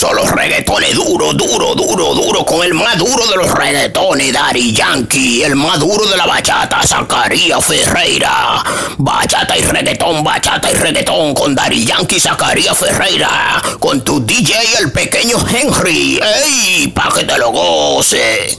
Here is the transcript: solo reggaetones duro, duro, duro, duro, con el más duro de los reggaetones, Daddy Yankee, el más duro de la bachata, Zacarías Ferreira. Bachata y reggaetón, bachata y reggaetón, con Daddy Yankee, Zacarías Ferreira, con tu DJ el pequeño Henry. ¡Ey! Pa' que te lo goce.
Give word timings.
solo 0.00 0.24
reggaetones 0.24 0.94
duro, 0.94 1.34
duro, 1.34 1.74
duro, 1.74 2.14
duro, 2.14 2.46
con 2.46 2.64
el 2.64 2.72
más 2.72 2.96
duro 2.96 3.26
de 3.26 3.36
los 3.36 3.52
reggaetones, 3.52 4.32
Daddy 4.32 4.72
Yankee, 4.72 5.42
el 5.42 5.56
más 5.56 5.78
duro 5.78 6.06
de 6.06 6.16
la 6.16 6.24
bachata, 6.24 6.82
Zacarías 6.82 7.62
Ferreira. 7.62 8.64
Bachata 8.96 9.58
y 9.58 9.60
reggaetón, 9.60 10.24
bachata 10.24 10.70
y 10.70 10.74
reggaetón, 10.74 11.34
con 11.34 11.54
Daddy 11.54 11.84
Yankee, 11.84 12.18
Zacarías 12.18 12.78
Ferreira, 12.78 13.62
con 13.78 14.00
tu 14.00 14.24
DJ 14.24 14.54
el 14.78 14.90
pequeño 14.90 15.36
Henry. 15.46 16.18
¡Ey! 16.46 16.88
Pa' 16.88 17.12
que 17.14 17.24
te 17.24 17.36
lo 17.36 17.50
goce. 17.50 18.58